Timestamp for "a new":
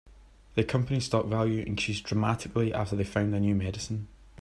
3.35-3.53